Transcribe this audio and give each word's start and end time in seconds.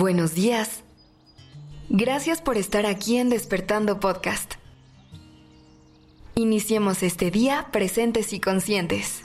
Buenos 0.00 0.34
días. 0.34 0.82
Gracias 1.90 2.40
por 2.40 2.56
estar 2.56 2.86
aquí 2.86 3.18
en 3.18 3.28
Despertando 3.28 4.00
Podcast. 4.00 4.54
Iniciemos 6.34 7.02
este 7.02 7.30
día 7.30 7.68
presentes 7.70 8.32
y 8.32 8.40
conscientes. 8.40 9.24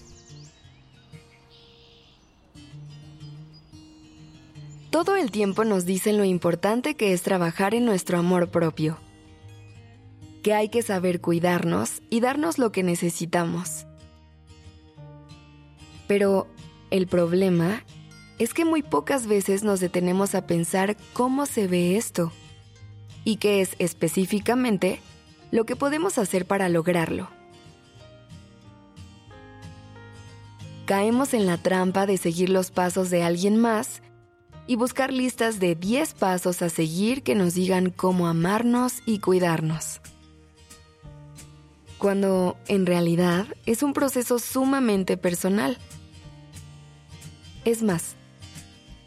Todo 4.90 5.16
el 5.16 5.32
tiempo 5.32 5.64
nos 5.64 5.86
dicen 5.86 6.18
lo 6.18 6.26
importante 6.26 6.96
que 6.96 7.14
es 7.14 7.22
trabajar 7.22 7.74
en 7.74 7.86
nuestro 7.86 8.18
amor 8.18 8.50
propio, 8.50 8.98
que 10.44 10.54
hay 10.54 10.68
que 10.68 10.82
saber 10.82 11.22
cuidarnos 11.22 12.02
y 12.10 12.20
darnos 12.20 12.58
lo 12.58 12.74
que 12.74 12.84
necesitamos. 12.84 13.86
Pero 16.06 16.48
el 16.92 17.08
problema 17.08 17.82
es 18.40 18.54
que 18.54 18.66
muy 18.66 18.84
pocas 18.84 19.28
veces 19.28 19.64
nos 19.64 19.80
detenemos 19.80 20.36
a 20.36 20.46
pensar 20.46 20.98
cómo 21.14 21.46
se 21.46 21.68
ve 21.68 21.96
esto 21.96 22.32
y 23.24 23.38
qué 23.38 23.62
es 23.62 23.76
específicamente 23.80 25.00
lo 25.52 25.66
que 25.66 25.76
podemos 25.76 26.18
hacer 26.18 26.46
para 26.46 26.70
lograrlo. 26.70 27.30
Caemos 30.86 31.34
en 31.34 31.48
la 31.48 31.58
trampa 31.58 32.06
de 32.06 32.18
seguir 32.18 32.50
los 32.50 32.70
pasos 32.72 33.10
de 33.10 33.24
alguien 33.24 33.58
más 33.58 34.02
y 34.68 34.76
buscar 34.76 35.12
listas 35.12 35.60
de 35.60 35.76
10 35.76 36.14
pasos 36.16 36.62
a 36.62 36.70
seguir 36.70 37.24
que 37.24 37.36
nos 37.36 37.54
digan 37.54 37.90
cómo 37.90 38.28
amarnos 38.28 39.02
y 39.06 39.20
cuidarnos. 39.20 40.02
Cuando 41.98 42.58
en 42.68 42.86
realidad 42.86 43.48
es 43.66 43.82
un 43.82 43.94
proceso 43.94 44.38
sumamente 44.38 45.18
personal. 45.18 45.78
Es 47.64 47.82
más, 47.82 48.16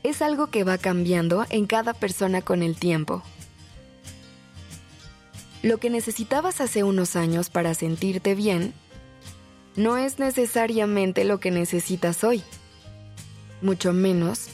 es 0.02 0.22
algo 0.22 0.48
que 0.48 0.64
va 0.64 0.78
cambiando 0.78 1.44
en 1.50 1.66
cada 1.66 1.94
persona 1.94 2.42
con 2.42 2.62
el 2.62 2.76
tiempo. 2.76 3.22
Lo 5.62 5.78
que 5.78 5.90
necesitabas 5.90 6.60
hace 6.60 6.84
unos 6.84 7.16
años 7.16 7.50
para 7.50 7.74
sentirte 7.74 8.34
bien 8.34 8.74
no 9.76 9.96
es 9.96 10.18
necesariamente 10.18 11.24
lo 11.24 11.40
que 11.40 11.50
necesitas 11.50 12.24
hoy, 12.24 12.42
mucho 13.60 13.92
menos 13.92 14.48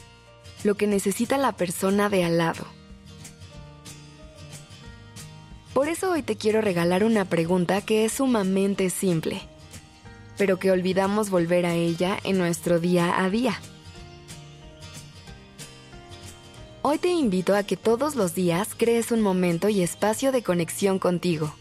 lo 0.63 0.75
que 0.75 0.87
necesita 0.87 1.37
la 1.37 1.51
persona 1.51 2.09
de 2.09 2.23
al 2.23 2.37
lado. 2.37 2.65
Por 5.73 5.89
eso 5.89 6.11
hoy 6.11 6.23
te 6.23 6.37
quiero 6.37 6.61
regalar 6.61 7.03
una 7.03 7.25
pregunta 7.25 7.81
que 7.81 8.05
es 8.05 8.13
sumamente 8.13 8.89
simple, 8.89 9.41
pero 10.37 10.57
que 10.57 10.71
olvidamos 10.71 11.29
volver 11.29 11.65
a 11.65 11.75
ella 11.75 12.17
en 12.23 12.37
nuestro 12.37 12.79
día 12.79 13.23
a 13.23 13.29
día. 13.29 13.59
Hoy 16.95 16.99
te 16.99 17.09
invito 17.09 17.57
a 17.57 17.63
que 17.63 17.75
todos 17.75 18.15
los 18.15 18.35
días 18.35 18.69
crees 18.77 19.11
un 19.11 19.19
momento 19.19 19.67
y 19.67 19.81
espacio 19.81 20.31
de 20.31 20.43
conexión 20.43 20.97
contigo. 20.97 21.53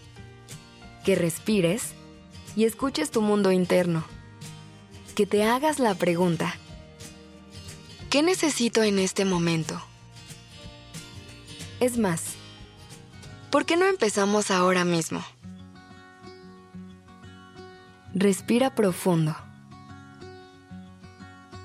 Que 1.05 1.17
respires 1.17 1.93
y 2.55 2.67
escuches 2.67 3.11
tu 3.11 3.21
mundo 3.21 3.51
interno. 3.51 4.05
Que 5.17 5.27
te 5.27 5.43
hagas 5.43 5.81
la 5.81 5.97
pregunta. 5.97 6.55
¿Qué 8.11 8.23
necesito 8.23 8.85
en 8.85 9.01
este 9.01 9.25
momento? 9.25 9.83
Es 11.81 11.99
más, 11.99 12.23
¿por 13.51 13.67
qué 13.67 13.77
no 13.77 13.87
empezamos 13.87 14.53
ahora 14.53 14.85
mismo? 14.85 15.21
Respira 18.15 18.73
profundo. 18.77 19.35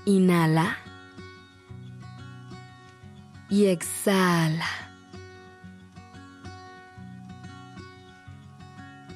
Inhala 0.05 0.79
y 3.49 3.65
exhala. 3.65 4.65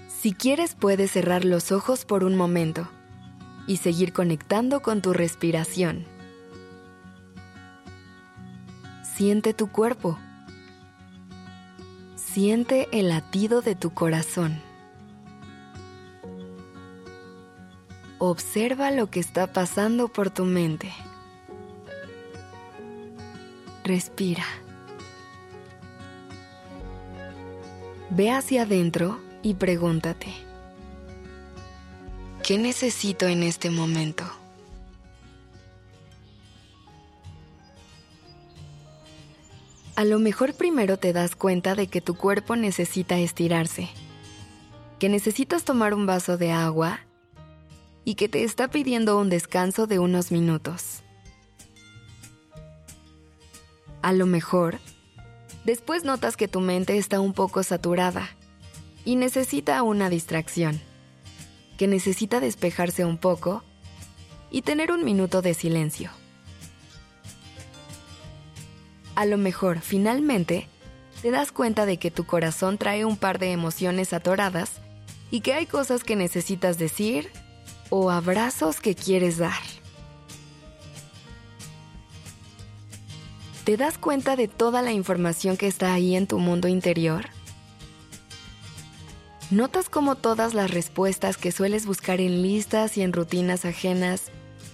Si 0.08 0.34
quieres 0.34 0.76
puedes 0.76 1.12
cerrar 1.12 1.46
los 1.46 1.72
ojos 1.72 2.06
por 2.06 2.24
un 2.24 2.36
momento 2.36 2.88
y 3.68 3.78
seguir 3.78 4.14
conectando 4.14 4.82
con 4.82 5.02
tu 5.02 5.14
respiración. 5.14 6.06
Siente 9.16 9.54
tu 9.54 9.72
cuerpo. 9.72 10.18
Siente 12.16 12.88
el 12.92 13.10
latido 13.10 13.62
de 13.62 13.76
tu 13.76 13.94
corazón. 13.94 14.60
Observa 18.18 18.90
lo 18.92 19.12
que 19.12 19.20
está 19.20 19.52
pasando 19.54 20.08
por 20.08 20.30
tu 20.30 20.46
mente. 20.46 20.92
Respira. 23.84 24.46
Ve 28.10 28.32
hacia 28.32 28.62
adentro 28.62 29.20
y 29.42 29.56
pregúntate, 29.56 30.34
¿qué 32.44 32.58
necesito 32.58 33.28
en 33.28 33.44
este 33.44 33.70
momento? 33.70 34.24
A 39.98 40.06
lo 40.06 40.18
mejor 40.20 40.54
primero 40.54 40.98
te 40.98 41.12
das 41.12 41.36
cuenta 41.36 41.76
de 41.76 41.88
que 41.88 42.00
tu 42.00 42.16
cuerpo 42.16 42.56
necesita 42.56 43.20
estirarse, 43.20 43.90
que 44.98 45.10
necesitas 45.10 45.66
tomar 45.66 45.94
un 45.94 46.06
vaso 46.06 46.38
de 46.38 46.54
agua 46.54 47.02
y 48.06 48.16
que 48.16 48.30
te 48.30 48.46
está 48.46 48.70
pidiendo 48.70 49.20
un 49.20 49.30
descanso 49.30 49.88
de 49.88 50.00
unos 50.00 50.32
minutos. 50.32 51.03
A 54.04 54.12
lo 54.12 54.26
mejor, 54.26 54.80
después 55.64 56.04
notas 56.04 56.36
que 56.36 56.50
tu 56.50 56.60
mente 56.60 56.98
está 56.98 57.22
un 57.22 57.32
poco 57.32 57.64
saturada 57.64 58.30
y 59.06 59.16
necesita 59.16 59.82
una 59.82 60.10
distracción, 60.10 60.82
que 61.78 61.88
necesita 61.88 62.42
despejarse 62.42 63.06
un 63.06 63.18
poco 63.18 63.64
y 64.52 64.62
tener 64.62 64.92
un 64.92 65.06
minuto 65.06 65.42
de 65.42 65.54
silencio. 65.54 66.12
A 69.16 69.24
lo 69.24 69.38
mejor, 69.38 69.80
finalmente, 69.80 70.68
te 71.22 71.32
das 71.32 71.54
cuenta 71.54 71.86
de 71.86 71.96
que 71.96 72.12
tu 72.12 72.26
corazón 72.26 72.78
trae 72.78 73.06
un 73.06 73.16
par 73.16 73.40
de 73.40 73.54
emociones 73.54 74.12
atoradas 74.12 74.82
y 75.32 75.40
que 75.40 75.54
hay 75.54 75.66
cosas 75.66 76.04
que 76.04 76.18
necesitas 76.18 76.78
decir 76.78 77.32
o 77.90 78.12
abrazos 78.12 78.82
que 78.82 78.96
quieres 78.96 79.38
dar. 79.38 79.54
¿Te 83.64 83.78
das 83.78 83.98
cuenta 83.98 84.36
de 84.36 84.50
toda 84.50 84.82
la 84.82 84.92
información 84.92 85.56
que 85.56 85.68
está 85.68 85.94
ahí 85.94 86.18
en 86.18 86.28
tu 86.28 86.38
mundo 86.38 86.68
interior? 86.68 87.28
¿Notas 89.52 89.88
cómo 89.88 90.16
todas 90.16 90.54
las 90.54 90.70
respuestas 90.72 91.38
que 91.38 91.54
sueles 91.54 91.86
buscar 91.86 92.20
en 92.20 92.42
listas 92.42 92.98
y 92.98 93.04
en 93.04 93.14
rutinas 93.14 93.64
ajenas 93.64 94.32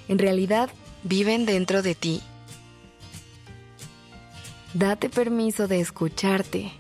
en 0.08 0.18
realidad 0.18 0.72
viven 1.04 1.46
dentro 1.46 1.84
de 1.84 1.94
ti? 1.94 2.22
Date 4.74 5.10
permiso 5.10 5.68
de 5.68 5.82
escucharte, 5.82 6.72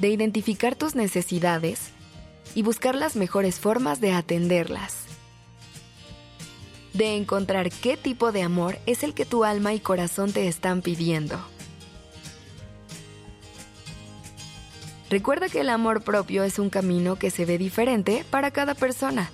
de 0.00 0.08
identificar 0.08 0.74
tus 0.74 0.94
necesidades 0.94 1.90
y 2.54 2.62
buscar 2.62 2.94
las 2.94 3.14
mejores 3.14 3.60
formas 3.60 4.00
de 4.00 4.12
atenderlas 4.12 5.04
de 6.94 7.16
encontrar 7.16 7.70
qué 7.70 7.96
tipo 7.96 8.32
de 8.32 8.42
amor 8.42 8.78
es 8.86 9.02
el 9.02 9.12
que 9.12 9.26
tu 9.26 9.44
alma 9.44 9.74
y 9.74 9.80
corazón 9.80 10.32
te 10.32 10.48
están 10.48 10.80
pidiendo. 10.80 11.38
Recuerda 15.10 15.48
que 15.48 15.60
el 15.60 15.68
amor 15.68 16.02
propio 16.02 16.44
es 16.44 16.58
un 16.58 16.70
camino 16.70 17.16
que 17.16 17.30
se 17.30 17.44
ve 17.44 17.58
diferente 17.58 18.24
para 18.30 18.50
cada 18.50 18.74
persona 18.74 19.30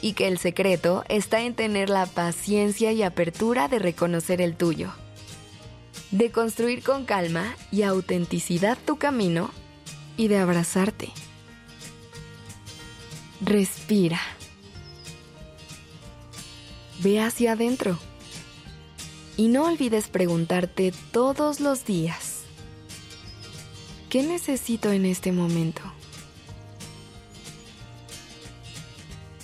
y 0.00 0.12
que 0.12 0.28
el 0.28 0.38
secreto 0.38 1.04
está 1.08 1.40
en 1.40 1.54
tener 1.54 1.88
la 1.88 2.06
paciencia 2.06 2.92
y 2.92 3.02
apertura 3.02 3.68
de 3.68 3.78
reconocer 3.78 4.40
el 4.40 4.56
tuyo, 4.56 4.92
de 6.10 6.30
construir 6.30 6.82
con 6.82 7.04
calma 7.04 7.56
y 7.70 7.82
autenticidad 7.82 8.78
tu 8.84 8.96
camino 8.96 9.50
y 10.16 10.28
de 10.28 10.38
abrazarte. 10.38 11.10
Respira. 13.40 14.20
Ve 17.02 17.20
hacia 17.20 17.52
adentro. 17.52 17.98
Y 19.36 19.48
no 19.48 19.64
olvides 19.64 20.08
preguntarte 20.08 20.92
todos 21.10 21.58
los 21.58 21.84
días, 21.84 22.42
¿qué 24.08 24.22
necesito 24.22 24.92
en 24.92 25.06
este 25.06 25.32
momento? 25.32 25.80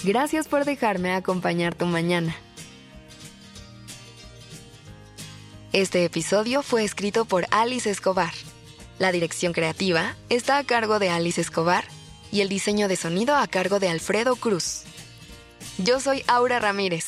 Gracias 0.04 0.46
por 0.46 0.64
dejarme 0.64 1.14
acompañar 1.14 1.74
tu 1.74 1.86
mañana. 1.86 2.36
Este 5.72 6.04
episodio 6.04 6.62
fue 6.62 6.84
escrito 6.84 7.24
por 7.24 7.46
Alice 7.50 7.90
Escobar. 7.90 8.32
La 8.98 9.10
dirección 9.10 9.52
creativa 9.52 10.16
está 10.28 10.58
a 10.58 10.64
cargo 10.64 10.98
de 10.98 11.10
Alice 11.10 11.40
Escobar 11.40 11.84
y 12.30 12.40
el 12.42 12.48
diseño 12.48 12.88
de 12.88 12.96
sonido 12.96 13.34
a 13.36 13.46
cargo 13.48 13.80
de 13.80 13.88
Alfredo 13.88 14.36
Cruz. 14.36 14.82
Yo 15.78 15.98
soy 15.98 16.22
Aura 16.26 16.58
Ramírez. 16.58 17.07